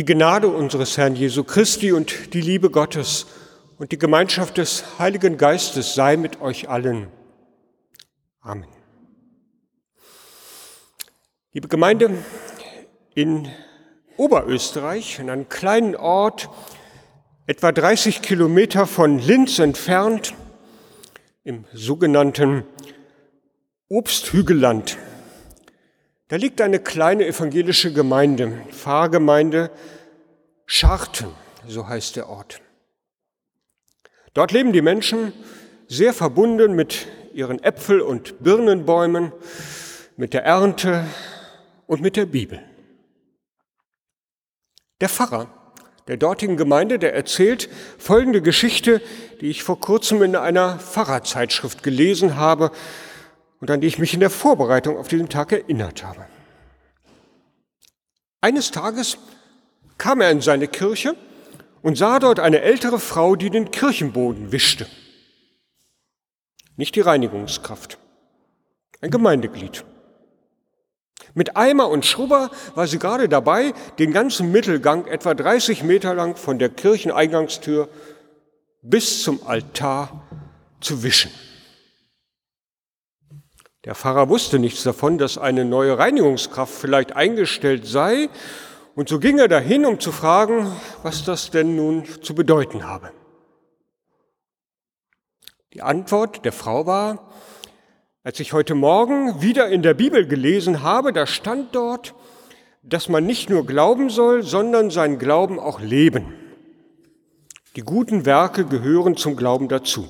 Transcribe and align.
Die 0.00 0.06
Gnade 0.06 0.48
unseres 0.48 0.96
Herrn 0.96 1.14
Jesu 1.14 1.44
Christi 1.44 1.92
und 1.92 2.32
die 2.32 2.40
Liebe 2.40 2.70
Gottes 2.70 3.26
und 3.76 3.92
die 3.92 3.98
Gemeinschaft 3.98 4.56
des 4.56 4.98
Heiligen 4.98 5.36
Geistes 5.36 5.94
sei 5.94 6.16
mit 6.16 6.40
euch 6.40 6.70
allen. 6.70 7.08
Amen. 8.40 8.70
Liebe 11.52 11.68
Gemeinde, 11.68 12.14
in 13.14 13.50
Oberösterreich, 14.16 15.18
in 15.18 15.28
einem 15.28 15.50
kleinen 15.50 15.94
Ort, 15.94 16.48
etwa 17.46 17.70
30 17.70 18.22
Kilometer 18.22 18.86
von 18.86 19.18
Linz 19.18 19.58
entfernt, 19.58 20.32
im 21.44 21.66
sogenannten 21.74 22.64
Obsthügelland, 23.90 24.96
da 26.30 26.36
liegt 26.36 26.60
eine 26.60 26.78
kleine 26.78 27.26
evangelische 27.26 27.92
Gemeinde, 27.92 28.52
Pfarrgemeinde 28.70 29.70
Scharten, 30.64 31.26
so 31.66 31.88
heißt 31.88 32.14
der 32.14 32.28
Ort. 32.28 32.60
Dort 34.32 34.52
leben 34.52 34.72
die 34.72 34.80
Menschen 34.80 35.32
sehr 35.88 36.14
verbunden 36.14 36.74
mit 36.74 37.08
ihren 37.34 37.60
Äpfel- 37.64 38.00
und 38.00 38.44
Birnenbäumen, 38.44 39.32
mit 40.16 40.32
der 40.32 40.44
Ernte 40.44 41.04
und 41.88 42.00
mit 42.00 42.14
der 42.14 42.26
Bibel. 42.26 42.62
Der 45.00 45.08
Pfarrer 45.08 45.52
der 46.10 46.16
dortigen 46.16 46.56
Gemeinde, 46.56 46.98
der 46.98 47.14
erzählt 47.14 47.68
folgende 47.98 48.42
Geschichte, 48.42 49.00
die 49.40 49.46
ich 49.46 49.62
vor 49.62 49.78
kurzem 49.78 50.22
in 50.22 50.34
einer 50.34 50.78
Pfarrerzeitschrift 50.78 51.84
gelesen 51.84 52.34
habe 52.34 52.72
und 53.60 53.70
an 53.70 53.80
die 53.80 53.86
ich 53.86 53.98
mich 53.98 54.14
in 54.14 54.20
der 54.20 54.30
Vorbereitung 54.30 54.96
auf 54.96 55.08
diesen 55.08 55.28
Tag 55.28 55.52
erinnert 55.52 56.02
habe. 56.02 56.26
Eines 58.40 58.70
Tages 58.70 59.18
kam 59.98 60.20
er 60.20 60.30
in 60.30 60.40
seine 60.40 60.66
Kirche 60.66 61.14
und 61.82 61.98
sah 61.98 62.18
dort 62.18 62.40
eine 62.40 62.62
ältere 62.62 62.98
Frau, 62.98 63.36
die 63.36 63.50
den 63.50 63.70
Kirchenboden 63.70 64.50
wischte. 64.50 64.86
Nicht 66.76 66.96
die 66.96 67.02
Reinigungskraft, 67.02 67.98
ein 69.02 69.10
Gemeindeglied. 69.10 69.84
Mit 71.34 71.56
Eimer 71.56 71.88
und 71.88 72.06
Schrubber 72.06 72.50
war 72.74 72.86
sie 72.86 72.98
gerade 72.98 73.28
dabei, 73.28 73.72
den 73.98 74.12
ganzen 74.12 74.50
Mittelgang, 74.50 75.06
etwa 75.06 75.34
30 75.34 75.84
Meter 75.84 76.14
lang, 76.14 76.36
von 76.36 76.58
der 76.58 76.70
Kircheneingangstür 76.70 77.88
bis 78.82 79.22
zum 79.22 79.46
Altar 79.46 80.26
zu 80.80 81.02
wischen. 81.02 81.30
Der 83.84 83.94
Pfarrer 83.94 84.28
wusste 84.28 84.58
nichts 84.58 84.82
davon, 84.82 85.16
dass 85.16 85.38
eine 85.38 85.64
neue 85.64 85.98
Reinigungskraft 85.98 86.74
vielleicht 86.74 87.16
eingestellt 87.16 87.86
sei, 87.86 88.28
und 88.94 89.08
so 89.08 89.18
ging 89.18 89.38
er 89.38 89.48
dahin, 89.48 89.86
um 89.86 90.00
zu 90.00 90.12
fragen, 90.12 90.70
was 91.02 91.24
das 91.24 91.50
denn 91.50 91.76
nun 91.76 92.04
zu 92.22 92.34
bedeuten 92.34 92.86
habe. 92.86 93.12
Die 95.72 95.80
Antwort 95.80 96.44
der 96.44 96.52
Frau 96.52 96.84
war, 96.84 97.30
als 98.24 98.40
ich 98.40 98.52
heute 98.52 98.74
Morgen 98.74 99.40
wieder 99.40 99.68
in 99.68 99.82
der 99.82 99.94
Bibel 99.94 100.26
gelesen 100.26 100.82
habe, 100.82 101.12
da 101.12 101.26
stand 101.26 101.74
dort, 101.74 102.14
dass 102.82 103.08
man 103.08 103.24
nicht 103.24 103.48
nur 103.48 103.64
glauben 103.64 104.10
soll, 104.10 104.42
sondern 104.42 104.90
sein 104.90 105.18
Glauben 105.18 105.58
auch 105.58 105.80
leben. 105.80 106.34
Die 107.76 107.82
guten 107.82 108.26
Werke 108.26 108.66
gehören 108.66 109.16
zum 109.16 109.36
Glauben 109.36 109.68
dazu. 109.68 110.08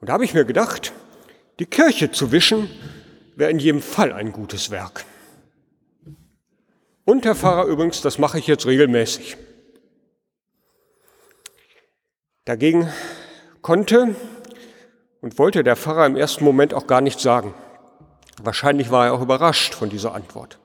Und 0.00 0.08
da 0.08 0.14
habe 0.14 0.24
ich 0.24 0.32
mir 0.32 0.44
gedacht, 0.44 0.92
die 1.62 1.66
Kirche 1.66 2.10
zu 2.10 2.32
wischen 2.32 2.68
wäre 3.36 3.52
in 3.52 3.60
jedem 3.60 3.82
Fall 3.82 4.12
ein 4.12 4.32
gutes 4.32 4.72
Werk. 4.72 5.04
Und 7.04 7.24
Herr 7.24 7.36
Pfarrer 7.36 7.66
übrigens, 7.66 8.00
das 8.00 8.18
mache 8.18 8.40
ich 8.40 8.48
jetzt 8.48 8.66
regelmäßig. 8.66 9.36
Dagegen 12.46 12.92
konnte 13.60 14.16
und 15.20 15.38
wollte 15.38 15.62
der 15.62 15.76
Pfarrer 15.76 16.04
im 16.06 16.16
ersten 16.16 16.42
Moment 16.42 16.74
auch 16.74 16.88
gar 16.88 17.00
nichts 17.00 17.22
sagen. 17.22 17.54
Wahrscheinlich 18.42 18.90
war 18.90 19.06
er 19.06 19.12
auch 19.12 19.22
überrascht 19.22 19.72
von 19.72 19.88
dieser 19.88 20.16
Antwort. 20.16 20.58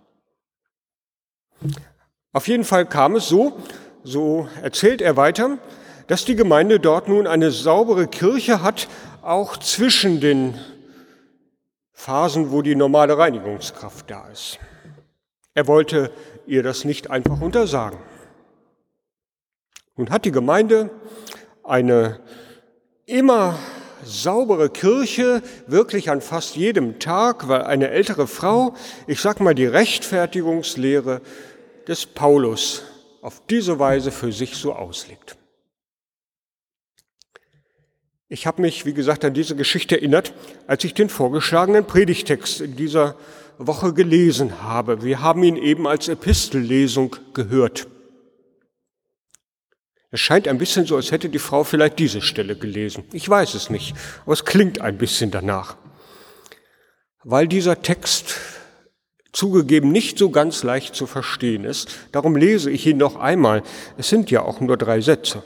Auf 2.33 2.47
jeden 2.47 2.63
Fall 2.63 2.87
kam 2.87 3.15
es 3.15 3.27
so, 3.27 3.59
so 4.03 4.49
erzählt 4.63 5.03
er 5.03 5.15
weiter, 5.15 5.59
dass 6.07 6.25
die 6.25 6.35
Gemeinde 6.35 6.79
dort 6.79 7.07
nun 7.07 7.27
eine 7.27 7.51
saubere 7.51 8.07
Kirche 8.07 8.63
hat, 8.63 8.87
auch 9.21 9.57
zwischen 9.57 10.19
den 10.21 10.55
Phasen, 11.97 12.51
wo 12.51 12.61
die 12.61 12.75
normale 12.75 13.17
Reinigungskraft 13.17 14.09
da 14.09 14.29
ist. 14.29 14.59
Er 15.55 15.65
wollte 15.65 16.11
ihr 16.45 16.61
das 16.61 16.85
nicht 16.85 17.09
einfach 17.09 17.41
untersagen. 17.41 17.99
Nun 19.97 20.11
hat 20.11 20.23
die 20.23 20.31
Gemeinde 20.31 20.91
eine 21.63 22.19
immer 23.07 23.57
saubere 24.03 24.69
Kirche, 24.69 25.41
wirklich 25.65 26.11
an 26.11 26.21
fast 26.21 26.55
jedem 26.55 26.99
Tag, 26.99 27.47
weil 27.47 27.63
eine 27.63 27.89
ältere 27.89 28.27
Frau, 28.27 28.75
ich 29.07 29.19
sag 29.19 29.39
mal 29.39 29.55
die 29.55 29.65
Rechtfertigungslehre 29.65 31.21
des 31.87 32.05
Paulus 32.05 32.83
auf 33.23 33.41
diese 33.49 33.79
Weise 33.79 34.11
für 34.11 34.31
sich 34.31 34.55
so 34.55 34.73
auslegt. 34.73 35.35
Ich 38.29 38.45
habe 38.45 38.61
mich, 38.61 38.85
wie 38.85 38.93
gesagt, 38.93 39.23
an 39.23 39.33
diese 39.33 39.55
Geschichte 39.55 39.95
erinnert, 39.95 40.33
als 40.67 40.83
ich 40.83 40.93
den 40.93 41.07
vorgeschlagenen 41.07 41.85
Predigtext 41.85 42.59
in 42.59 42.75
dieser 42.75 43.15
Woche 43.57 43.93
gelesen 43.93 44.61
habe. 44.63 45.01
Wir 45.01 45.21
haben 45.21 45.43
ihn 45.43 45.55
eben 45.55 45.87
als 45.87 46.09
Epistellesung 46.09 47.15
gehört. 47.33 47.87
Es 50.11 50.19
scheint 50.19 50.47
ein 50.47 50.57
bisschen 50.57 50.85
so, 50.85 50.97
als 50.97 51.11
hätte 51.11 51.29
die 51.29 51.39
Frau 51.39 51.63
vielleicht 51.63 51.99
diese 51.99 52.21
Stelle 52.21 52.57
gelesen. 52.57 53.05
Ich 53.13 53.27
weiß 53.27 53.53
es 53.55 53.69
nicht, 53.69 53.95
aber 54.23 54.33
es 54.33 54.43
klingt 54.43 54.81
ein 54.81 54.97
bisschen 54.97 55.31
danach. 55.31 55.77
Weil 57.23 57.47
dieser 57.47 57.81
Text 57.81 58.35
zugegeben 59.31 59.91
nicht 59.91 60.17
so 60.17 60.31
ganz 60.31 60.63
leicht 60.63 60.95
zu 60.95 61.07
verstehen 61.07 61.63
ist, 61.63 61.89
darum 62.11 62.35
lese 62.35 62.71
ich 62.71 62.85
ihn 62.87 62.97
noch 62.97 63.15
einmal. 63.15 63.63
Es 63.97 64.09
sind 64.09 64.31
ja 64.31 64.41
auch 64.41 64.59
nur 64.59 64.77
drei 64.77 64.99
Sätze. 64.99 65.43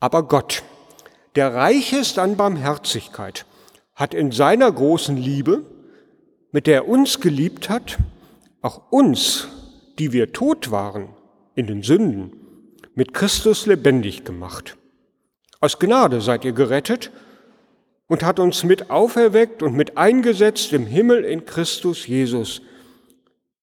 Aber 0.00 0.22
Gott, 0.24 0.62
der 1.36 1.54
reich 1.54 1.92
ist 1.92 2.18
an 2.18 2.36
Barmherzigkeit, 2.36 3.44
hat 3.94 4.14
in 4.14 4.32
seiner 4.32 4.72
großen 4.72 5.16
Liebe, 5.16 5.62
mit 6.52 6.66
der 6.66 6.74
er 6.76 6.88
uns 6.88 7.20
geliebt 7.20 7.68
hat, 7.68 7.98
auch 8.62 8.90
uns, 8.90 9.48
die 9.98 10.12
wir 10.12 10.32
tot 10.32 10.70
waren, 10.70 11.10
in 11.54 11.66
den 11.66 11.82
Sünden 11.82 12.32
mit 12.94 13.14
Christus 13.14 13.66
lebendig 13.66 14.24
gemacht. 14.24 14.76
Aus 15.60 15.78
Gnade 15.78 16.20
seid 16.22 16.44
ihr 16.44 16.52
gerettet 16.52 17.10
und 18.08 18.24
hat 18.24 18.40
uns 18.40 18.64
mit 18.64 18.90
auferweckt 18.90 19.62
und 19.62 19.76
mit 19.76 19.98
eingesetzt 19.98 20.72
im 20.72 20.86
Himmel 20.86 21.24
in 21.24 21.44
Christus 21.44 22.06
Jesus, 22.06 22.62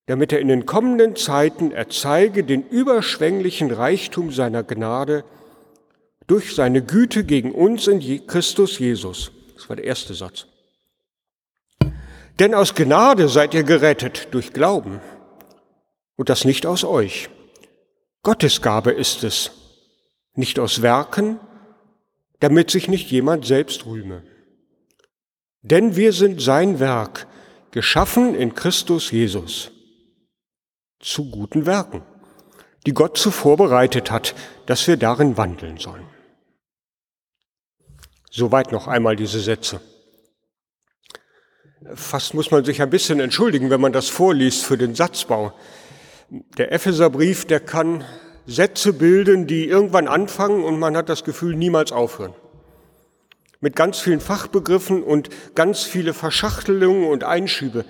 damit 0.06 0.32
er 0.32 0.40
in 0.40 0.48
den 0.48 0.66
kommenden 0.66 1.16
Zeiten 1.16 1.72
erzeige 1.72 2.44
den 2.44 2.66
überschwänglichen 2.68 3.72
Reichtum 3.72 4.32
seiner 4.32 4.64
Gnade 4.64 5.24
durch 6.28 6.54
seine 6.54 6.84
Güte 6.84 7.24
gegen 7.24 7.54
uns 7.54 7.88
in 7.88 8.28
Christus 8.28 8.80
Jesus. 8.80 9.32
Das 9.56 9.70
war 9.70 9.76
der 9.76 9.86
erste 9.86 10.14
Satz. 10.14 10.46
Denn 12.40 12.54
aus 12.54 12.76
Gnade 12.76 13.30
seid 13.30 13.54
ihr 13.54 13.64
gerettet 13.64 14.28
durch 14.32 14.54
Glauben 14.54 15.02
und 16.18 16.30
das 16.30 16.46
nicht 16.46 16.66
aus 16.66 16.84
euch. 16.84 17.30
Gottes 18.22 18.62
Gabe 18.62 18.92
ist 18.92 19.24
es, 19.24 19.52
nicht 20.36 20.60
aus 20.60 20.82
Werken, 20.82 21.40
damit 22.40 22.70
sich 22.70 22.88
nicht 22.88 23.10
jemand 23.10 23.46
selbst 23.46 23.86
rühme. 23.86 24.24
Denn 25.62 25.96
wir 25.96 26.14
sind 26.14 26.42
sein 26.42 26.80
Werk, 26.80 27.26
geschaffen 27.72 28.36
in 28.36 28.54
Christus 28.54 29.12
Jesus, 29.12 29.72
zu 31.00 31.32
guten 31.32 31.66
Werken, 31.66 32.04
die 32.86 32.94
Gott 32.94 33.18
zuvor 33.18 33.58
bereitet 33.58 34.12
hat, 34.12 34.36
dass 34.66 34.88
wir 34.88 34.98
darin 34.98 35.38
wandeln 35.38 35.78
sollen. 35.78 36.06
Soweit 38.30 38.72
noch 38.72 38.88
einmal 38.88 39.16
diese 39.16 39.40
Sätze. 39.40 39.80
Fast 41.94 42.34
muss 42.34 42.52
man 42.52 42.66
sich 42.66 42.82
ein 42.82 42.90
bisschen 42.90 43.20
entschuldigen, 43.20 43.70
wenn 43.70 43.82
man 43.82 43.94
das 43.94 44.10
vorliest 44.10 44.66
für 44.66 44.78
den 44.78 44.96
Satzbau. 44.96 45.54
Der 46.58 46.72
Epheserbrief, 46.72 47.46
der 47.46 47.60
kann 47.60 48.04
Sätze 48.46 48.94
bilden, 48.94 49.48
die 49.48 49.68
irgendwann 49.68 50.08
anfangen 50.08 50.64
und 50.64 50.80
man 50.80 50.98
hat 50.98 51.10
das 51.10 51.24
Gefühl, 51.24 51.56
niemals 51.56 51.92
aufhören. 51.92 52.34
Mit 53.60 53.76
ganz 53.76 54.00
vielen 54.00 54.20
Fachbegriffen 54.20 55.04
und 55.04 55.30
ganz 55.56 55.84
viele 55.84 56.14
Verschachtelungen 56.14 57.08
und 57.08 57.24
Einschübe. 57.24 57.86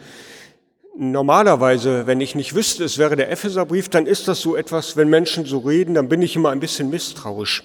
Normalerweise, 0.95 2.07
wenn 2.07 2.21
ich 2.21 2.35
nicht 2.35 2.55
wüsste, 2.55 2.83
es 2.83 2.97
wäre 2.97 3.15
der 3.15 3.31
Epheserbrief, 3.31 3.89
dann 3.89 4.07
ist 4.07 4.27
das 4.27 4.41
so 4.41 4.55
etwas, 4.55 4.97
wenn 4.97 5.09
Menschen 5.09 5.45
so 5.45 5.59
reden, 5.59 5.93
dann 5.93 6.09
bin 6.09 6.21
ich 6.21 6.35
immer 6.35 6.49
ein 6.49 6.59
bisschen 6.59 6.89
misstrauisch. 6.89 7.63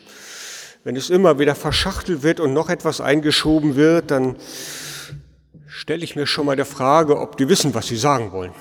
Wenn 0.85 0.97
es 0.97 1.11
immer 1.11 1.39
wieder 1.39 1.55
verschachtelt 1.55 2.23
wird 2.23 2.41
und 2.41 2.53
noch 2.53 2.69
etwas 2.69 3.01
eingeschoben 3.01 3.77
wird, 3.77 4.11
dann 4.11 4.37
stelle 5.69 6.05
ich 6.05 6.17
mir 6.17 6.27
schon 6.27 6.47
mal 6.47 6.57
der 6.57 6.67
Frage, 6.67 7.19
ob 7.19 7.37
die 7.37 7.49
wissen, 7.49 7.75
was 7.75 7.87
sie 7.87 7.97
sagen 7.97 8.33
wollen. 8.33 8.53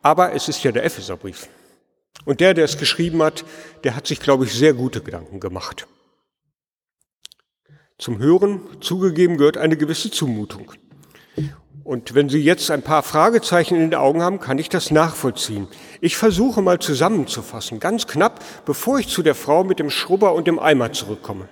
Aber 0.00 0.32
es 0.32 0.48
ist 0.48 0.64
ja 0.64 0.72
der 0.72 0.84
Epheserbrief. 0.84 1.48
Und 2.24 2.40
der, 2.40 2.54
der 2.54 2.64
es 2.64 2.78
geschrieben 2.78 3.22
hat, 3.22 3.44
der 3.84 3.94
hat 3.94 4.06
sich, 4.06 4.20
glaube 4.20 4.44
ich, 4.44 4.52
sehr 4.52 4.74
gute 4.74 5.02
Gedanken 5.02 5.40
gemacht. 5.40 5.86
Zum 7.98 8.18
Hören 8.18 8.60
zugegeben 8.80 9.36
gehört 9.36 9.56
eine 9.56 9.76
gewisse 9.76 10.10
Zumutung. 10.10 10.72
Und 11.84 12.14
wenn 12.14 12.28
Sie 12.28 12.40
jetzt 12.40 12.70
ein 12.70 12.82
paar 12.82 13.02
Fragezeichen 13.02 13.74
in 13.74 13.90
den 13.90 13.94
Augen 13.94 14.22
haben, 14.22 14.38
kann 14.38 14.58
ich 14.58 14.68
das 14.68 14.90
nachvollziehen. 14.90 15.66
Ich 16.00 16.16
versuche 16.16 16.62
mal 16.62 16.78
zusammenzufassen, 16.78 17.80
ganz 17.80 18.06
knapp, 18.06 18.44
bevor 18.64 18.98
ich 18.98 19.08
zu 19.08 19.22
der 19.22 19.34
Frau 19.34 19.64
mit 19.64 19.78
dem 19.78 19.90
Schrubber 19.90 20.34
und 20.34 20.46
dem 20.46 20.58
Eimer 20.58 20.92
zurückkomme. 20.92 21.48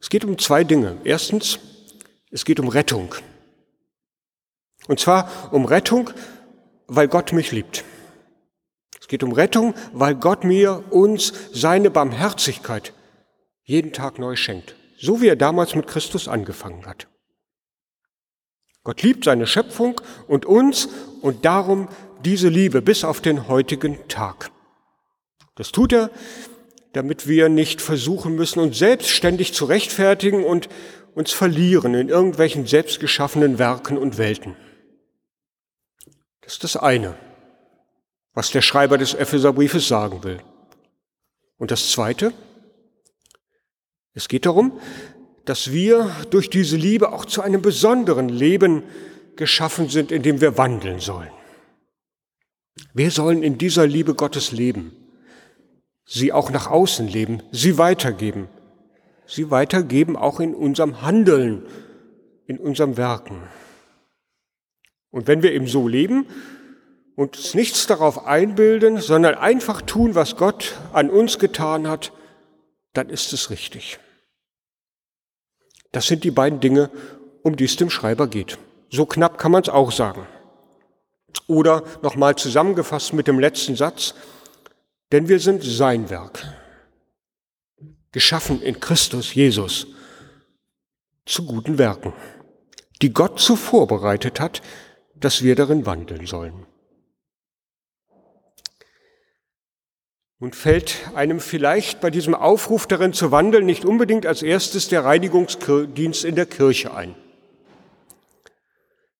Es 0.00 0.08
geht 0.08 0.24
um 0.24 0.38
zwei 0.38 0.64
Dinge. 0.64 0.96
Erstens, 1.04 1.58
es 2.30 2.46
geht 2.46 2.58
um 2.58 2.68
Rettung. 2.68 3.14
Und 4.88 4.98
zwar 4.98 5.52
um 5.52 5.66
Rettung, 5.66 6.10
weil 6.86 7.06
Gott 7.06 7.32
mich 7.32 7.52
liebt. 7.52 7.84
Es 8.98 9.08
geht 9.08 9.22
um 9.22 9.32
Rettung, 9.32 9.74
weil 9.92 10.14
Gott 10.14 10.44
mir, 10.44 10.84
uns 10.90 11.32
seine 11.52 11.90
Barmherzigkeit 11.90 12.94
jeden 13.62 13.92
Tag 13.92 14.18
neu 14.18 14.36
schenkt. 14.36 14.74
So 14.98 15.20
wie 15.20 15.28
er 15.28 15.36
damals 15.36 15.74
mit 15.74 15.86
Christus 15.86 16.28
angefangen 16.28 16.86
hat. 16.86 17.06
Gott 18.82 19.02
liebt 19.02 19.24
seine 19.24 19.46
Schöpfung 19.46 20.00
und 20.26 20.46
uns 20.46 20.88
und 21.20 21.44
darum 21.44 21.88
diese 22.24 22.48
Liebe 22.48 22.82
bis 22.82 23.04
auf 23.04 23.20
den 23.20 23.48
heutigen 23.48 23.98
Tag. 24.08 24.50
Das 25.54 25.72
tut 25.72 25.92
er, 25.92 26.10
damit 26.92 27.28
wir 27.28 27.48
nicht 27.48 27.80
versuchen 27.80 28.34
müssen, 28.34 28.60
uns 28.60 28.78
selbstständig 28.78 29.52
zu 29.52 29.66
rechtfertigen 29.66 30.44
und 30.44 30.68
uns 31.14 31.32
verlieren 31.32 31.94
in 31.94 32.08
irgendwelchen 32.08 32.66
selbstgeschaffenen 32.66 33.58
Werken 33.58 33.98
und 33.98 34.18
Welten. 34.18 34.56
Das 36.40 36.54
ist 36.54 36.64
das 36.64 36.76
eine, 36.76 37.16
was 38.32 38.50
der 38.50 38.62
Schreiber 38.62 38.98
des 38.98 39.14
Epheserbriefes 39.14 39.86
sagen 39.86 40.24
will. 40.24 40.40
Und 41.58 41.70
das 41.70 41.90
zweite, 41.90 42.32
es 44.14 44.28
geht 44.28 44.46
darum, 44.46 44.80
dass 45.50 45.72
wir 45.72 46.14
durch 46.30 46.48
diese 46.48 46.76
Liebe 46.76 47.10
auch 47.10 47.24
zu 47.24 47.42
einem 47.42 47.60
besonderen 47.60 48.28
Leben 48.28 48.84
geschaffen 49.34 49.88
sind, 49.88 50.12
in 50.12 50.22
dem 50.22 50.40
wir 50.40 50.56
wandeln 50.56 51.00
sollen. 51.00 51.32
Wir 52.94 53.10
sollen 53.10 53.42
in 53.42 53.58
dieser 53.58 53.84
Liebe 53.84 54.14
Gottes 54.14 54.52
leben, 54.52 54.92
sie 56.04 56.32
auch 56.32 56.50
nach 56.50 56.68
außen 56.68 57.08
leben, 57.08 57.42
sie 57.50 57.78
weitergeben, 57.78 58.46
sie 59.26 59.50
weitergeben 59.50 60.16
auch 60.16 60.38
in 60.38 60.54
unserem 60.54 61.02
Handeln, 61.02 61.66
in 62.46 62.58
unserem 62.58 62.96
Werken. 62.96 63.42
Und 65.10 65.26
wenn 65.26 65.42
wir 65.42 65.52
eben 65.52 65.66
so 65.66 65.88
leben 65.88 66.26
und 67.16 67.36
uns 67.36 67.54
nichts 67.54 67.88
darauf 67.88 68.24
einbilden, 68.24 68.98
sondern 68.98 69.34
einfach 69.34 69.82
tun, 69.82 70.14
was 70.14 70.36
Gott 70.36 70.76
an 70.92 71.10
uns 71.10 71.40
getan 71.40 71.88
hat, 71.88 72.12
dann 72.92 73.08
ist 73.08 73.32
es 73.32 73.50
richtig. 73.50 73.98
Das 75.92 76.06
sind 76.06 76.24
die 76.24 76.30
beiden 76.30 76.60
Dinge, 76.60 76.90
um 77.42 77.56
die 77.56 77.64
es 77.64 77.76
dem 77.76 77.90
Schreiber 77.90 78.26
geht. 78.26 78.58
So 78.90 79.06
knapp 79.06 79.38
kann 79.38 79.52
man 79.52 79.62
es 79.62 79.68
auch 79.68 79.92
sagen. 79.92 80.26
Oder 81.46 81.84
nochmal 82.02 82.36
zusammengefasst 82.36 83.12
mit 83.12 83.26
dem 83.26 83.38
letzten 83.38 83.76
Satz, 83.76 84.14
denn 85.12 85.28
wir 85.28 85.40
sind 85.40 85.62
sein 85.62 86.10
Werk, 86.10 86.44
geschaffen 88.12 88.62
in 88.62 88.78
Christus 88.80 89.34
Jesus 89.34 89.86
zu 91.26 91.44
guten 91.44 91.78
Werken, 91.78 92.12
die 93.02 93.12
Gott 93.12 93.40
zuvor 93.40 93.86
bereitet 93.86 94.40
hat, 94.40 94.62
dass 95.14 95.42
wir 95.42 95.54
darin 95.54 95.86
wandeln 95.86 96.26
sollen. 96.26 96.66
Und 100.40 100.56
fällt 100.56 100.96
einem 101.14 101.38
vielleicht 101.38 102.00
bei 102.00 102.10
diesem 102.10 102.34
Aufruf 102.34 102.86
darin 102.86 103.12
zu 103.12 103.30
wandeln 103.30 103.66
nicht 103.66 103.84
unbedingt 103.84 104.26
als 104.26 104.42
erstes 104.42 104.88
der 104.88 105.04
Reinigungsdienst 105.04 106.24
in 106.24 106.34
der 106.34 106.46
Kirche 106.46 106.94
ein. 106.94 107.14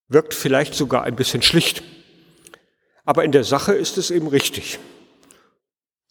Wirkt 0.09 0.35
vielleicht 0.35 0.75
sogar 0.75 1.05
ein 1.05 1.15
bisschen 1.15 1.43
schlicht. 1.43 1.85
Aber 3.05 3.23
in 3.23 3.33
der 3.33 3.45
Sache 3.45 3.75
ist 3.75 3.99
es 3.99 4.11
eben 4.11 4.29
richtig. 4.29 4.79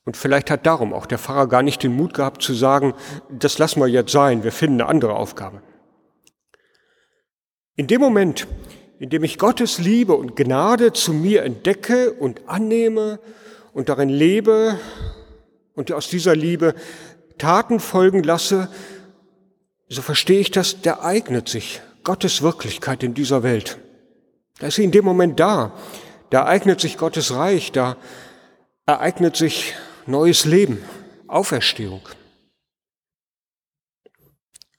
Und 0.06 0.16
vielleicht 0.16 0.52
hat 0.52 0.66
darum 0.66 0.94
auch 0.94 1.06
der 1.06 1.18
Pfarrer 1.18 1.48
gar 1.48 1.64
nicht 1.64 1.84
den 1.84 1.96
Mut 1.96 2.14
gehabt 2.14 2.42
zu 2.42 2.54
sagen, 2.54 2.94
das 3.30 3.58
lassen 3.58 3.80
wir 3.80 3.88
jetzt 3.88 4.12
sein, 4.12 4.44
wir 4.44 4.52
finden 4.52 4.82
eine 4.82 4.90
andere 4.90 5.16
Aufgabe. 5.16 5.62
In 7.76 7.88
dem 7.88 8.02
Moment, 8.02 8.48
in 9.00 9.10
dem 9.10 9.24
ich 9.24 9.38
Gottes 9.38 9.80
Liebe 9.80 10.14
und 10.14 10.36
Gnade 10.36 10.94
zu 10.94 11.14
mir 11.14 11.44
entdecke 11.44 12.12
und 12.12 12.48
annehme 12.48 13.20
und 13.74 13.90
darin 13.90 14.10
lebe 14.10 14.80
und 15.76 15.92
aus 15.92 16.10
dieser 16.10 16.36
Liebe 16.36 16.76
Taten 17.38 17.80
folgen 17.80 18.24
lasse, 18.24 18.70
so 19.88 20.02
verstehe 20.02 20.40
ich 20.40 20.52
das, 20.52 20.82
der 20.82 21.04
eignet 21.04 21.50
sich 21.50 21.82
Gottes 22.04 22.42
Wirklichkeit 22.42 23.04
in 23.04 23.14
dieser 23.14 23.44
Welt. 23.44 23.80
Da 24.60 24.68
ist 24.68 24.76
sie 24.76 24.84
in 24.84 24.92
dem 24.92 25.06
Moment 25.06 25.40
da. 25.40 25.72
Da 26.30 26.46
eignet 26.46 26.80
sich 26.80 26.98
Gottes 26.98 27.34
Reich, 27.34 27.72
da 27.72 27.98
ereignet 28.86 29.36
sich 29.36 29.74
neues 30.06 30.46
Leben, 30.46 30.84
Auferstehung. 31.28 32.02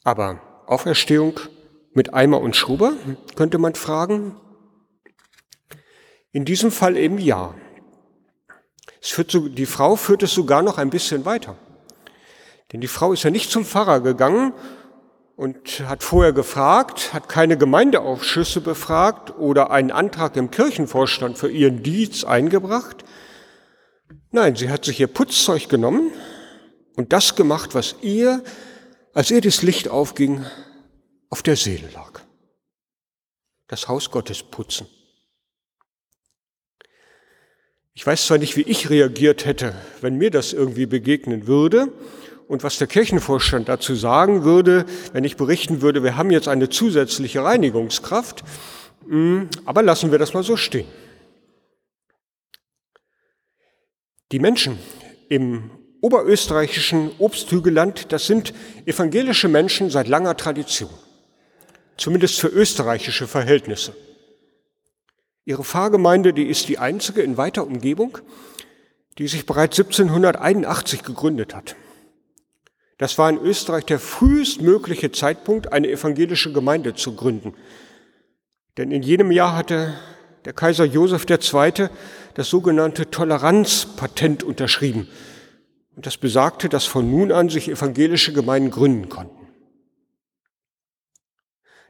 Aber 0.04 0.40
Auferstehung 0.66 1.40
mit 1.92 2.14
Eimer 2.14 2.40
und 2.40 2.54
Schrubber, 2.54 2.92
könnte 3.34 3.58
man 3.58 3.74
fragen? 3.74 4.36
In 6.32 6.44
diesem 6.44 6.70
Fall 6.70 6.96
eben 6.96 7.18
ja. 7.18 7.54
So, 9.00 9.22
die 9.22 9.66
Frau 9.66 9.96
führt 9.96 10.22
es 10.22 10.34
sogar 10.34 10.62
noch 10.62 10.78
ein 10.78 10.90
bisschen 10.90 11.24
weiter. 11.24 11.56
Denn 12.72 12.80
die 12.80 12.88
Frau 12.88 13.12
ist 13.12 13.22
ja 13.22 13.30
nicht 13.30 13.50
zum 13.50 13.64
Pfarrer 13.64 14.00
gegangen 14.00 14.52
und 15.36 15.80
hat 15.88 16.04
vorher 16.04 16.32
gefragt, 16.32 17.14
hat 17.14 17.28
keine 17.28 17.56
Gemeindeausschüsse 17.56 18.60
befragt 18.60 19.36
oder 19.38 19.70
einen 19.70 19.90
Antrag 19.90 20.36
im 20.36 20.50
Kirchenvorstand 20.50 21.38
für 21.38 21.50
ihren 21.50 21.82
Dienst 21.82 22.26
eingebracht. 22.26 23.04
Nein, 24.30 24.54
sie 24.54 24.70
hat 24.70 24.84
sich 24.84 25.00
ihr 25.00 25.06
Putzzeug 25.06 25.68
genommen 25.68 26.12
und 26.96 27.12
das 27.12 27.34
gemacht, 27.34 27.74
was 27.74 27.96
ihr, 28.02 28.44
als 29.14 29.30
ihr 29.30 29.40
das 29.40 29.62
Licht 29.62 29.88
aufging, 29.88 30.44
auf 31.30 31.42
der 31.42 31.56
Seele 31.56 31.88
lag. 31.94 32.20
Das 33.66 33.88
Haus 33.88 34.10
Gottes 34.10 34.42
putzen. 34.42 34.86
Ich 38.00 38.06
weiß 38.06 38.24
zwar 38.24 38.38
nicht, 38.38 38.56
wie 38.56 38.62
ich 38.62 38.88
reagiert 38.88 39.44
hätte, 39.44 39.74
wenn 40.00 40.16
mir 40.16 40.30
das 40.30 40.54
irgendwie 40.54 40.86
begegnen 40.86 41.46
würde 41.46 41.92
und 42.48 42.62
was 42.62 42.78
der 42.78 42.86
Kirchenvorstand 42.86 43.68
dazu 43.68 43.94
sagen 43.94 44.42
würde, 44.42 44.86
wenn 45.12 45.22
ich 45.24 45.36
berichten 45.36 45.82
würde, 45.82 46.02
wir 46.02 46.16
haben 46.16 46.30
jetzt 46.30 46.48
eine 46.48 46.70
zusätzliche 46.70 47.44
Reinigungskraft, 47.44 48.42
hm, 49.06 49.50
aber 49.66 49.82
lassen 49.82 50.12
wir 50.12 50.18
das 50.18 50.32
mal 50.32 50.42
so 50.42 50.56
stehen. 50.56 50.86
Die 54.32 54.38
Menschen 54.38 54.78
im 55.28 55.70
oberösterreichischen 56.00 57.10
Obsthügelland, 57.18 58.12
das 58.12 58.26
sind 58.26 58.54
evangelische 58.86 59.48
Menschen 59.48 59.90
seit 59.90 60.08
langer 60.08 60.38
Tradition, 60.38 60.88
zumindest 61.98 62.40
für 62.40 62.48
österreichische 62.48 63.26
Verhältnisse. 63.26 63.94
Ihre 65.44 65.64
Pfarrgemeinde, 65.64 66.32
die 66.32 66.46
ist 66.46 66.68
die 66.68 66.78
einzige 66.78 67.22
in 67.22 67.36
weiter 67.36 67.66
Umgebung, 67.66 68.18
die 69.18 69.28
sich 69.28 69.46
bereits 69.46 69.78
1781 69.78 71.02
gegründet 71.02 71.54
hat. 71.54 71.76
Das 72.98 73.16
war 73.16 73.30
in 73.30 73.38
Österreich 73.38 73.86
der 73.86 73.98
frühestmögliche 73.98 75.10
Zeitpunkt, 75.10 75.72
eine 75.72 75.88
evangelische 75.88 76.52
Gemeinde 76.52 76.94
zu 76.94 77.16
gründen. 77.16 77.54
Denn 78.76 78.90
in 78.90 79.02
jenem 79.02 79.30
Jahr 79.30 79.56
hatte 79.56 79.94
der 80.44 80.52
Kaiser 80.52 80.84
Joseph 80.84 81.26
II. 81.28 81.88
das 82.34 82.48
sogenannte 82.48 83.10
Toleranzpatent 83.10 84.42
unterschrieben. 84.42 85.08
Und 85.96 86.06
das 86.06 86.16
besagte, 86.16 86.68
dass 86.68 86.84
von 86.84 87.10
nun 87.10 87.32
an 87.32 87.48
sich 87.48 87.68
evangelische 87.68 88.32
Gemeinden 88.32 88.70
gründen 88.70 89.08
konnten. 89.08 89.48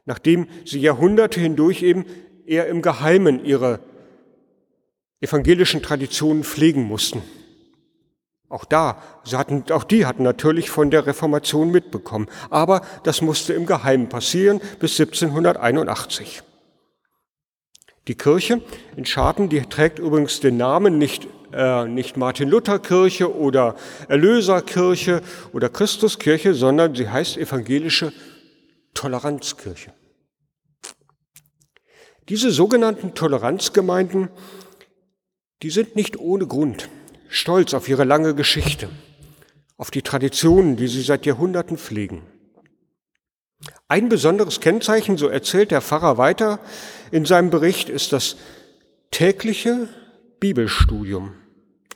Nachdem 0.05 0.47
sie 0.65 0.79
Jahrhunderte 0.79 1.39
hindurch 1.39 1.83
eben 1.83 2.05
eher 2.45 2.67
im 2.67 2.81
Geheimen 2.81 3.43
ihre 3.45 3.79
evangelischen 5.19 5.81
Traditionen 5.81 6.43
pflegen 6.43 6.83
mussten. 6.83 7.21
Auch 8.49 8.65
da, 8.65 9.01
hatten, 9.31 9.63
auch 9.71 9.85
die 9.85 10.05
hatten 10.05 10.23
natürlich 10.23 10.69
von 10.69 10.91
der 10.91 11.07
Reformation 11.07 11.71
mitbekommen. 11.71 12.27
Aber 12.49 12.81
das 13.03 13.21
musste 13.21 13.53
im 13.53 13.65
Geheimen 13.65 14.09
passieren 14.09 14.59
bis 14.79 14.99
1781. 14.99 16.43
Die 18.09 18.15
Kirche 18.15 18.61
in 18.97 19.05
Scharten, 19.05 19.47
die 19.47 19.61
trägt 19.61 19.99
übrigens 19.99 20.41
den 20.41 20.57
Namen 20.57 20.97
nicht, 20.97 21.27
äh, 21.53 21.85
nicht 21.85 22.17
Martin 22.17 22.49
Luther 22.49 22.79
Kirche 22.79 23.33
oder 23.33 23.75
Erlöserkirche 24.09 25.21
oder 25.53 25.69
Christuskirche, 25.69 26.53
sondern 26.53 26.93
sie 26.93 27.07
heißt 27.07 27.37
evangelische 27.37 28.11
Toleranzkirche. 28.93 29.93
Diese 32.31 32.49
sogenannten 32.49 33.13
Toleranzgemeinden, 33.13 34.29
die 35.63 35.69
sind 35.69 35.97
nicht 35.97 36.17
ohne 36.17 36.47
Grund 36.47 36.87
stolz 37.27 37.73
auf 37.73 37.89
ihre 37.89 38.05
lange 38.05 38.33
Geschichte, 38.35 38.87
auf 39.75 39.91
die 39.91 40.01
Traditionen, 40.01 40.77
die 40.77 40.87
sie 40.87 41.01
seit 41.01 41.25
Jahrhunderten 41.25 41.77
pflegen. 41.77 42.21
Ein 43.89 44.07
besonderes 44.07 44.61
Kennzeichen, 44.61 45.17
so 45.17 45.27
erzählt 45.27 45.71
der 45.71 45.81
Pfarrer 45.81 46.17
weiter 46.17 46.61
in 47.11 47.25
seinem 47.25 47.49
Bericht, 47.49 47.89
ist 47.89 48.13
das 48.13 48.37
tägliche 49.11 49.89
Bibelstudium 50.39 51.33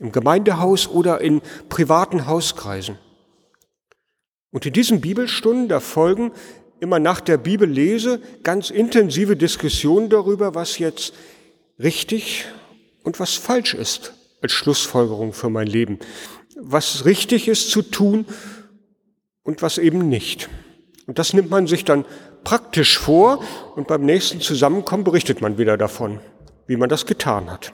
im 0.01 0.11
Gemeindehaus 0.11 0.89
oder 0.89 1.21
in 1.21 1.41
privaten 1.69 2.27
Hauskreisen. 2.27 2.97
Und 4.51 4.65
in 4.65 4.73
diesen 4.73 4.99
Bibelstunden, 4.99 5.69
da 5.69 5.79
folgen 5.79 6.33
immer 6.85 6.99
nach 6.99 7.19
der 7.19 7.37
Bibellese 7.37 8.21
ganz 8.43 8.69
intensive 8.69 9.35
Diskussionen 9.35 10.07
darüber, 10.07 10.53
was 10.53 10.77
jetzt 10.77 11.13
richtig 11.79 12.45
und 13.03 13.19
was 13.19 13.33
falsch 13.33 13.73
ist 13.73 14.13
als 14.43 14.51
Schlussfolgerung 14.51 15.33
für 15.33 15.49
mein 15.49 15.65
Leben, 15.65 15.97
was 16.55 17.05
richtig 17.05 17.47
ist 17.47 17.71
zu 17.71 17.81
tun 17.81 18.27
und 19.41 19.63
was 19.63 19.79
eben 19.79 20.07
nicht. 20.09 20.47
Und 21.07 21.17
das 21.17 21.33
nimmt 21.33 21.49
man 21.49 21.65
sich 21.65 21.85
dann 21.85 22.05
praktisch 22.43 22.99
vor 22.99 23.43
und 23.75 23.87
beim 23.87 24.05
nächsten 24.05 24.39
Zusammenkommen 24.39 25.03
berichtet 25.03 25.41
man 25.41 25.57
wieder 25.57 25.77
davon, 25.77 26.19
wie 26.67 26.77
man 26.77 26.89
das 26.89 27.07
getan 27.07 27.49
hat. 27.49 27.73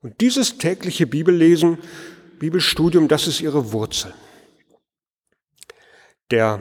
Und 0.00 0.20
dieses 0.20 0.58
tägliche 0.58 1.08
Bibellesen, 1.08 1.78
Bibelstudium, 2.38 3.08
das 3.08 3.26
ist 3.26 3.40
ihre 3.40 3.72
Wurzel. 3.72 4.14
Der 6.30 6.60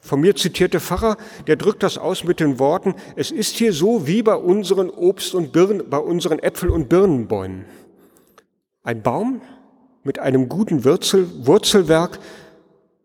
von 0.00 0.20
mir 0.20 0.34
zitierte 0.34 0.80
Pfarrer, 0.80 1.16
der 1.46 1.56
drückt 1.56 1.82
das 1.82 1.98
aus 1.98 2.24
mit 2.24 2.40
den 2.40 2.58
Worten, 2.58 2.94
es 3.16 3.30
ist 3.30 3.56
hier 3.56 3.72
so 3.72 4.06
wie 4.06 4.22
bei 4.22 4.34
unseren 4.34 4.88
Obst- 4.88 5.34
und 5.34 5.52
Birnen, 5.52 5.88
bei 5.90 5.98
unseren 5.98 6.38
Äpfel- 6.38 6.70
und 6.70 6.88
Birnenbäumen. 6.88 7.66
Ein 8.82 9.02
Baum 9.02 9.42
mit 10.02 10.18
einem 10.18 10.48
guten 10.48 10.84
Wurzel, 10.84 11.28
Wurzelwerk, 11.46 12.18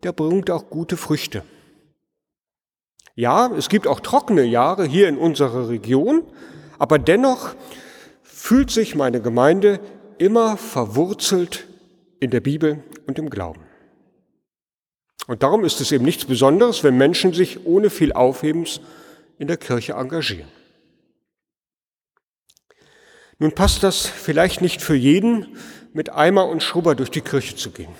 der 0.02 0.12
bringt 0.12 0.50
auch 0.50 0.70
gute 0.70 0.96
Früchte. 0.96 1.42
Ja, 3.14 3.50
es 3.56 3.68
gibt 3.68 3.86
auch 3.86 4.00
trockene 4.00 4.44
Jahre 4.44 4.84
hier 4.86 5.08
in 5.08 5.18
unserer 5.18 5.68
Region, 5.68 6.22
aber 6.78 6.98
dennoch 6.98 7.54
fühlt 8.22 8.70
sich 8.70 8.94
meine 8.94 9.20
Gemeinde 9.20 9.80
immer 10.18 10.56
verwurzelt 10.56 11.66
in 12.20 12.30
der 12.30 12.40
Bibel 12.40 12.82
und 13.06 13.18
im 13.18 13.28
Glauben. 13.28 13.65
Und 15.26 15.42
darum 15.42 15.64
ist 15.64 15.80
es 15.80 15.92
eben 15.92 16.04
nichts 16.04 16.24
Besonderes, 16.24 16.84
wenn 16.84 16.96
Menschen 16.96 17.32
sich 17.32 17.64
ohne 17.66 17.90
viel 17.90 18.12
Aufhebens 18.12 18.80
in 19.38 19.48
der 19.48 19.56
Kirche 19.56 19.94
engagieren. 19.94 20.48
Nun 23.38 23.52
passt 23.52 23.82
das 23.82 24.06
vielleicht 24.06 24.62
nicht 24.62 24.80
für 24.80 24.94
jeden, 24.94 25.58
mit 25.92 26.12
Eimer 26.12 26.46
und 26.48 26.62
Schrubber 26.62 26.94
durch 26.94 27.10
die 27.10 27.20
Kirche 27.20 27.56
zu 27.56 27.70
gehen. 27.70 27.94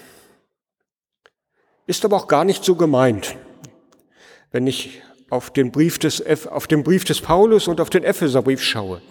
Ist 1.86 2.04
aber 2.04 2.16
auch 2.16 2.28
gar 2.28 2.44
nicht 2.44 2.64
so 2.64 2.74
gemeint, 2.74 3.36
wenn 4.50 4.66
ich 4.66 5.02
auf 5.30 5.50
den 5.50 5.72
Brief 5.72 5.98
des, 5.98 6.22
auf 6.46 6.66
den 6.66 6.84
Brief 6.84 7.04
des 7.04 7.20
Paulus 7.20 7.68
und 7.68 7.80
auf 7.80 7.90
den 7.90 8.04
Epheserbrief 8.04 8.62
schaue. 8.62 9.02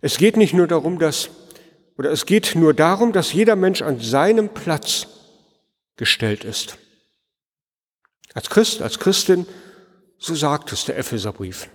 Es 0.00 0.16
geht 0.16 0.36
nicht 0.36 0.54
nur 0.54 0.66
darum, 0.66 0.98
dass, 0.98 1.30
oder 1.98 2.10
es 2.10 2.26
geht 2.26 2.54
nur 2.54 2.74
darum, 2.74 3.12
dass 3.12 3.32
jeder 3.32 3.56
Mensch 3.56 3.82
an 3.82 4.00
seinem 4.00 4.48
Platz 4.48 5.06
gestellt 5.96 6.44
ist. 6.44 6.78
Als 8.34 8.48
Christ, 8.48 8.82
als 8.82 8.98
Christin, 8.98 9.46
so 10.18 10.34
sagt 10.34 10.72
es 10.72 10.84
der 10.84 10.98
Epheserbrief, 10.98 11.68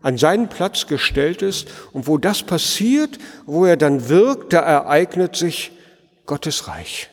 an 0.00 0.16
seinen 0.16 0.48
Platz 0.48 0.86
gestellt 0.86 1.42
ist 1.42 1.68
und 1.92 2.06
wo 2.06 2.18
das 2.18 2.42
passiert, 2.42 3.18
wo 3.46 3.64
er 3.64 3.76
dann 3.76 4.08
wirkt, 4.08 4.52
da 4.52 4.60
ereignet 4.60 5.36
sich 5.36 5.72
Gottes 6.26 6.68
Reich, 6.68 7.10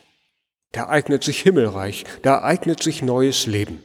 da 0.72 0.82
ereignet 0.82 1.24
sich 1.24 1.40
Himmelreich, 1.40 2.04
da 2.22 2.36
ereignet 2.36 2.82
sich 2.82 3.02
neues 3.02 3.46
Leben. 3.46 3.82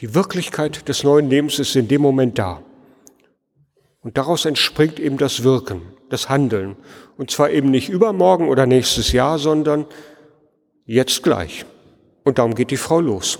Die 0.00 0.14
Wirklichkeit 0.14 0.88
des 0.88 1.04
neuen 1.04 1.30
Lebens 1.30 1.58
ist 1.60 1.76
in 1.76 1.86
dem 1.86 2.02
Moment 2.02 2.38
da. 2.38 2.62
Und 4.00 4.18
daraus 4.18 4.44
entspringt 4.44 4.98
eben 4.98 5.18
das 5.18 5.44
Wirken, 5.44 5.82
das 6.10 6.28
Handeln. 6.28 6.76
Und 7.16 7.30
zwar 7.30 7.50
eben 7.50 7.70
nicht 7.70 7.88
übermorgen 7.88 8.48
oder 8.48 8.66
nächstes 8.66 9.12
Jahr, 9.12 9.38
sondern 9.38 9.86
jetzt 10.84 11.22
gleich. 11.22 11.64
Und 12.24 12.38
darum 12.38 12.54
geht 12.54 12.70
die 12.70 12.76
Frau 12.76 13.00
los. 13.00 13.38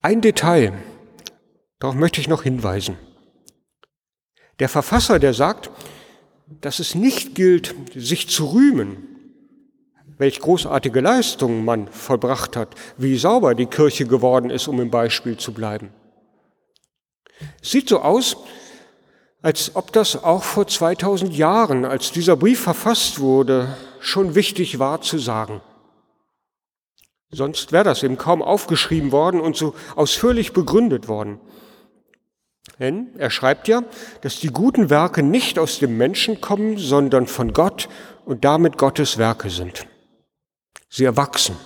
Ein 0.00 0.20
Detail, 0.20 0.72
darauf 1.78 1.94
möchte 1.94 2.20
ich 2.20 2.28
noch 2.28 2.42
hinweisen. 2.42 2.98
Der 4.58 4.68
Verfasser, 4.68 5.18
der 5.18 5.34
sagt, 5.34 5.70
dass 6.60 6.78
es 6.78 6.94
nicht 6.94 7.34
gilt, 7.34 7.74
sich 7.94 8.28
zu 8.28 8.46
rühmen, 8.46 9.08
welch 10.18 10.40
großartige 10.40 11.00
Leistungen 11.00 11.64
man 11.64 11.88
vollbracht 11.88 12.56
hat, 12.56 12.74
wie 12.96 13.16
sauber 13.16 13.54
die 13.54 13.66
Kirche 13.66 14.06
geworden 14.06 14.50
ist, 14.50 14.68
um 14.68 14.80
im 14.80 14.90
Beispiel 14.90 15.36
zu 15.36 15.52
bleiben. 15.52 15.90
Es 17.60 17.70
sieht 17.70 17.88
so 17.88 18.00
aus, 18.00 18.36
als 19.42 19.74
ob 19.74 19.92
das 19.92 20.22
auch 20.22 20.44
vor 20.44 20.66
2000 20.66 21.34
Jahren, 21.34 21.84
als 21.84 22.12
dieser 22.12 22.36
Brief 22.36 22.60
verfasst 22.60 23.18
wurde, 23.18 23.76
schon 24.00 24.34
wichtig 24.34 24.78
war 24.78 25.00
zu 25.00 25.18
sagen. 25.18 25.60
Sonst 27.34 27.72
wäre 27.72 27.84
das 27.84 28.02
eben 28.02 28.16
kaum 28.16 28.42
aufgeschrieben 28.42 29.10
worden 29.12 29.40
und 29.40 29.56
so 29.56 29.74
ausführlich 29.96 30.52
begründet 30.52 31.08
worden. 31.08 31.40
Denn 32.78 33.08
er 33.18 33.30
schreibt 33.30 33.68
ja, 33.68 33.82
dass 34.22 34.40
die 34.40 34.48
guten 34.48 34.88
Werke 34.90 35.22
nicht 35.22 35.58
aus 35.58 35.78
dem 35.78 35.96
Menschen 35.96 36.40
kommen, 36.40 36.78
sondern 36.78 37.26
von 37.26 37.52
Gott 37.52 37.88
und 38.24 38.44
damit 38.44 38.78
Gottes 38.78 39.18
Werke 39.18 39.50
sind. 39.50 39.86
Sie 40.88 41.04
erwachsen 41.04 41.56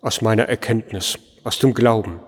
aus 0.00 0.22
meiner 0.22 0.44
Erkenntnis, 0.44 1.18
aus 1.44 1.58
dem 1.58 1.74
Glauben. 1.74 2.20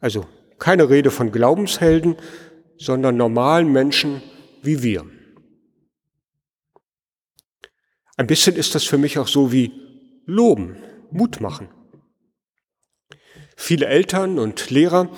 Also 0.00 0.26
keine 0.58 0.88
Rede 0.88 1.10
von 1.10 1.30
Glaubenshelden, 1.30 2.16
sondern 2.78 3.16
normalen 3.16 3.72
Menschen 3.72 4.22
wie 4.62 4.82
wir. 4.82 5.04
Ein 8.16 8.26
bisschen 8.26 8.56
ist 8.56 8.74
das 8.74 8.84
für 8.84 8.98
mich 8.98 9.18
auch 9.18 9.28
so 9.28 9.52
wie 9.52 9.72
Loben. 10.24 10.76
Mut 11.10 11.40
machen. 11.40 11.68
Viele 13.56 13.86
Eltern 13.86 14.38
und 14.38 14.70
Lehrer, 14.70 15.08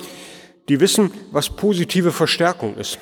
die 0.69 0.81
wissen, 0.81 1.11
was 1.33 1.51
positive 1.51 2.13
Verstärkung 2.13 2.77
ist. 2.77 2.99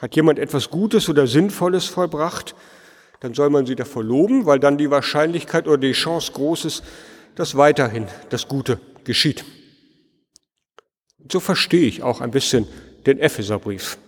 Hat 0.00 0.16
jemand 0.16 0.38
etwas 0.38 0.70
Gutes 0.70 1.08
oder 1.08 1.26
Sinnvolles 1.26 1.86
vollbracht, 1.86 2.54
dann 3.20 3.34
soll 3.34 3.50
man 3.50 3.66
sie 3.66 3.76
dafür 3.76 4.02
loben, 4.02 4.46
weil 4.46 4.58
dann 4.58 4.78
die 4.78 4.90
Wahrscheinlichkeit 4.90 5.66
oder 5.66 5.78
die 5.78 5.92
Chance 5.92 6.32
groß 6.32 6.64
ist, 6.64 6.82
dass 7.34 7.56
weiterhin 7.56 8.06
das 8.30 8.48
Gute 8.48 8.80
geschieht. 9.04 9.44
Und 11.18 11.30
so 11.30 11.40
verstehe 11.40 11.86
ich 11.86 12.02
auch 12.02 12.20
ein 12.20 12.30
bisschen 12.30 12.66
den 13.06 13.18
Epheserbrief. 13.18 13.98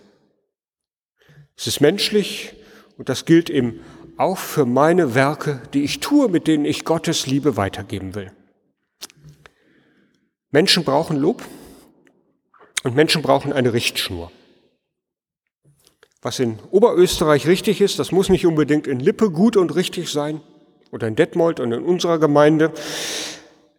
Es 1.55 1.67
ist 1.67 1.79
menschlich 1.79 2.53
und 2.97 3.09
das 3.09 3.25
gilt 3.25 3.49
im 3.49 3.79
auch 4.17 4.37
für 4.37 4.65
meine 4.65 5.15
Werke, 5.15 5.61
die 5.73 5.83
ich 5.83 5.99
tue, 5.99 6.29
mit 6.29 6.47
denen 6.47 6.65
ich 6.65 6.85
Gottes 6.85 7.27
Liebe 7.27 7.57
weitergeben 7.57 8.15
will. 8.15 8.31
Menschen 10.51 10.83
brauchen 10.83 11.17
Lob 11.17 11.43
und 12.83 12.95
Menschen 12.95 13.21
brauchen 13.21 13.53
eine 13.53 13.73
Richtschnur. 13.73 14.31
Was 16.21 16.39
in 16.39 16.59
Oberösterreich 16.71 17.47
richtig 17.47 17.81
ist, 17.81 17.99
das 17.99 18.11
muss 18.11 18.29
nicht 18.29 18.45
unbedingt 18.45 18.87
in 18.87 18.99
Lippe 18.99 19.31
gut 19.31 19.57
und 19.57 19.75
richtig 19.75 20.09
sein 20.09 20.41
oder 20.91 21.07
in 21.07 21.15
Detmold 21.15 21.59
und 21.59 21.71
in 21.71 21.83
unserer 21.83 22.19
Gemeinde. 22.19 22.71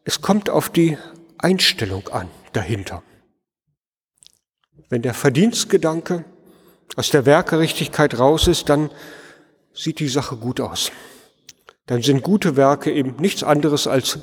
Es 0.04 0.20
kommt 0.20 0.50
auf 0.50 0.68
die 0.68 0.98
Einstellung 1.38 2.08
an 2.08 2.28
dahinter. 2.52 3.02
Wenn 4.90 5.02
der 5.02 5.14
Verdienstgedanke 5.14 6.24
aus 6.96 7.10
der 7.10 7.24
Werkerichtigkeit 7.24 8.18
raus 8.18 8.46
ist, 8.46 8.68
dann 8.68 8.90
sieht 9.74 9.98
die 9.98 10.08
Sache 10.08 10.36
gut 10.36 10.60
aus. 10.60 10.90
Dann 11.86 12.02
sind 12.02 12.22
gute 12.22 12.56
Werke 12.56 12.90
eben 12.92 13.16
nichts 13.16 13.42
anderes 13.42 13.86
als 13.86 14.18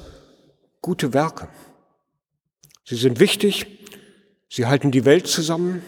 gute 0.81 1.13
Werke. 1.13 1.49
Sie 2.85 2.95
sind 2.95 3.19
wichtig, 3.19 3.67
sie 4.49 4.65
halten 4.65 4.91
die 4.91 5.05
Welt 5.05 5.27
zusammen, 5.27 5.83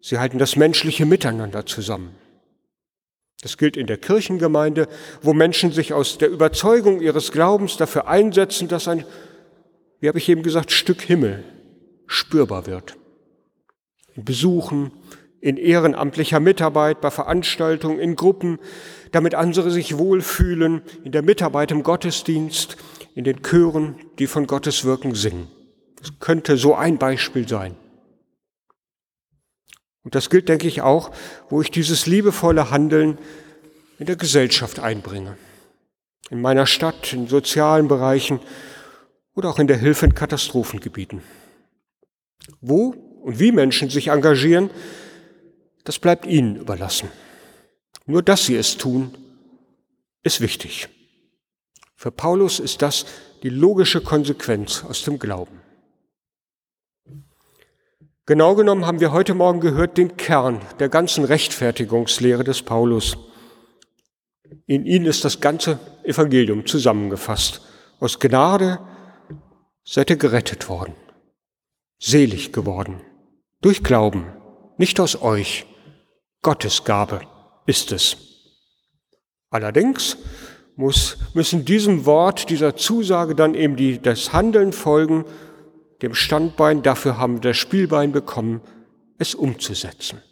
sie 0.00 0.18
halten 0.18 0.38
das 0.38 0.56
menschliche 0.56 1.06
Miteinander 1.06 1.64
zusammen. 1.66 2.16
Das 3.42 3.58
gilt 3.58 3.76
in 3.76 3.86
der 3.86 3.98
Kirchengemeinde, 3.98 4.88
wo 5.22 5.32
Menschen 5.32 5.70
sich 5.70 5.92
aus 5.92 6.18
der 6.18 6.30
Überzeugung 6.30 7.00
ihres 7.00 7.30
Glaubens 7.30 7.76
dafür 7.76 8.08
einsetzen, 8.08 8.66
dass 8.66 8.88
ein, 8.88 9.04
wie 10.00 10.08
habe 10.08 10.18
ich 10.18 10.28
eben 10.28 10.42
gesagt, 10.42 10.72
Stück 10.72 11.02
Himmel 11.02 11.44
spürbar 12.06 12.66
wird. 12.66 12.96
In 14.14 14.24
Besuchen, 14.24 14.90
in 15.46 15.58
ehrenamtlicher 15.58 16.40
Mitarbeit, 16.40 17.00
bei 17.00 17.12
Veranstaltungen, 17.12 18.00
in 18.00 18.16
Gruppen, 18.16 18.58
damit 19.12 19.36
andere 19.36 19.70
sich 19.70 19.96
wohlfühlen, 19.96 20.82
in 21.04 21.12
der 21.12 21.22
Mitarbeit 21.22 21.70
im 21.70 21.84
Gottesdienst, 21.84 22.76
in 23.14 23.22
den 23.22 23.42
Chören, 23.42 23.94
die 24.18 24.26
von 24.26 24.48
Gottes 24.48 24.84
Wirken 24.84 25.14
singen. 25.14 25.46
Das 26.00 26.18
könnte 26.18 26.56
so 26.56 26.74
ein 26.74 26.98
Beispiel 26.98 27.46
sein. 27.46 27.76
Und 30.02 30.16
das 30.16 30.30
gilt, 30.30 30.48
denke 30.48 30.66
ich, 30.66 30.82
auch, 30.82 31.12
wo 31.48 31.62
ich 31.62 31.70
dieses 31.70 32.06
liebevolle 32.06 32.72
Handeln 32.72 33.16
in 34.00 34.06
der 34.06 34.16
Gesellschaft 34.16 34.80
einbringe. 34.80 35.36
In 36.28 36.40
meiner 36.40 36.66
Stadt, 36.66 37.12
in 37.12 37.28
sozialen 37.28 37.86
Bereichen 37.86 38.40
oder 39.36 39.48
auch 39.48 39.60
in 39.60 39.68
der 39.68 39.78
Hilfe 39.78 40.06
in 40.06 40.14
Katastrophengebieten. 40.16 41.22
Wo 42.60 42.96
und 43.22 43.38
wie 43.38 43.52
Menschen 43.52 43.90
sich 43.90 44.08
engagieren, 44.08 44.70
das 45.86 45.98
bleibt 45.98 46.26
ihnen 46.26 46.56
überlassen. 46.56 47.08
Nur 48.04 48.22
dass 48.22 48.44
sie 48.44 48.56
es 48.56 48.76
tun, 48.76 49.16
ist 50.22 50.40
wichtig. 50.40 50.88
Für 51.94 52.10
Paulus 52.10 52.60
ist 52.60 52.82
das 52.82 53.06
die 53.42 53.48
logische 53.48 54.00
Konsequenz 54.00 54.84
aus 54.84 55.02
dem 55.04 55.18
Glauben. 55.18 55.60
Genau 58.26 58.56
genommen 58.56 58.84
haben 58.84 58.98
wir 58.98 59.12
heute 59.12 59.34
Morgen 59.34 59.60
gehört 59.60 59.96
den 59.96 60.16
Kern 60.16 60.60
der 60.80 60.88
ganzen 60.88 61.24
Rechtfertigungslehre 61.24 62.42
des 62.42 62.62
Paulus. 62.62 63.16
In 64.66 64.84
ihn 64.84 65.06
ist 65.06 65.24
das 65.24 65.40
ganze 65.40 65.78
Evangelium 66.02 66.66
zusammengefasst. 66.66 67.62
Aus 68.00 68.18
Gnade 68.18 68.80
seid 69.84 70.10
ihr 70.10 70.16
gerettet 70.16 70.68
worden, 70.68 70.94
selig 72.00 72.52
geworden, 72.52 73.00
durch 73.60 73.84
Glauben, 73.84 74.26
nicht 74.76 74.98
aus 74.98 75.22
euch. 75.22 75.66
Gottes 76.46 76.84
Gabe 76.84 77.22
ist 77.66 77.90
es. 77.90 78.16
Allerdings 79.50 80.16
muss, 80.76 81.16
müssen 81.34 81.64
diesem 81.64 82.06
Wort, 82.06 82.50
dieser 82.50 82.76
Zusage 82.76 83.34
dann 83.34 83.54
eben 83.56 83.74
die, 83.74 84.00
das 84.00 84.32
Handeln 84.32 84.72
folgen, 84.72 85.24
dem 86.02 86.14
Standbein, 86.14 86.84
dafür 86.84 87.18
haben 87.18 87.38
wir 87.38 87.50
das 87.50 87.56
Spielbein 87.56 88.12
bekommen, 88.12 88.60
es 89.18 89.34
umzusetzen. 89.34 90.22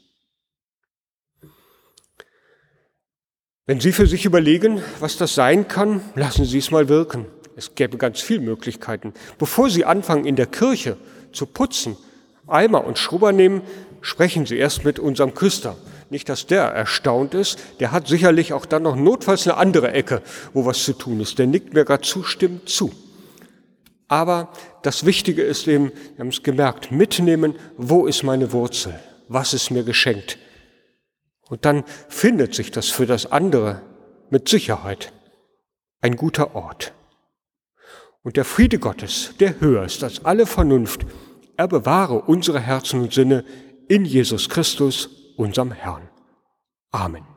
Wenn 3.67 3.81
Sie 3.81 3.91
für 3.91 4.07
sich 4.07 4.25
überlegen, 4.25 4.85
was 5.01 5.17
das 5.17 5.35
sein 5.35 5.67
kann, 5.67 6.01
lassen 6.15 6.45
Sie 6.45 6.59
es 6.59 6.71
mal 6.71 6.89
wirken. 6.89 7.27
Es 7.57 7.75
gäbe 7.75 7.99
ganz 7.99 8.21
viele 8.21 8.43
Möglichkeiten. 8.43 9.15
Bevor 9.37 9.69
Sie 9.69 9.85
anfangen, 9.85 10.27
in 10.27 10.37
der 10.37 10.47
Kirche 10.47 10.97
zu 11.33 11.47
putzen, 11.47 11.97
Eimer 12.47 12.85
und 12.85 12.99
Schrubber 12.99 13.33
nehmen, 13.33 13.63
sprechen 14.05 14.47
Sie 14.47 14.59
erst 14.59 14.85
mit 14.85 14.99
unserem 14.99 15.35
Küster. 15.35 15.77
Nicht, 16.11 16.29
dass 16.29 16.47
der 16.47 16.65
erstaunt 16.65 17.35
ist, 17.35 17.59
der 17.81 17.91
hat 17.91 18.07
sicherlich 18.07 18.53
auch 18.53 18.67
dann 18.67 18.83
noch 18.83 18.97
notfalls 18.97 19.47
eine 19.47 19.57
andere 19.57 19.93
Ecke, 19.93 20.23
wo 20.53 20.67
was 20.67 20.85
zu 20.85 20.93
tun 20.93 21.21
ist. 21.21 21.39
Der 21.39 21.47
nickt 21.47 21.73
mir 21.73 21.85
gerade 21.85 22.03
zustimmend 22.03 22.69
zu. 22.69 22.93
Aber 24.07 24.53
das 24.83 25.07
Wichtige 25.07 25.43
ist 25.43 25.67
eben, 25.67 25.91
wir 25.91 26.19
haben 26.19 26.29
es 26.29 26.43
gemerkt, 26.43 26.93
mitnehmen, 26.93 27.57
wo 27.79 28.07
ist 28.07 28.23
meine 28.23 28.53
Wurzel? 28.53 29.01
Was 29.29 29.55
ist 29.55 29.71
mir 29.71 29.83
geschenkt? 29.83 30.39
Und 31.49 31.65
dann 31.65 31.85
findet 32.09 32.55
sich 32.55 32.71
das 32.71 32.91
für 32.91 33.07
das 33.07 33.33
andere 33.33 33.81
mit 34.29 34.49
Sicherheit 34.49 35.13
ein 36.03 36.17
guter 36.17 36.55
Ort. 36.55 36.93
Und 38.23 38.37
der 38.37 38.45
Friede 38.45 38.79
Gottes, 38.79 39.33
der 39.41 39.61
höher 39.61 39.85
ist 39.85 40.05
als 40.05 40.25
alle 40.27 40.47
Vernunft, 40.47 41.07
er 41.57 41.69
bewahre 41.69 42.21
unsere 42.21 42.61
Herzen 42.61 43.01
und 43.01 43.13
Sinne 43.13 43.45
in 43.89 44.05
Jesus 44.05 44.49
Christus, 44.49 45.09
unserem 45.37 45.73
Herrn. 45.73 46.09
Amen. 46.93 47.34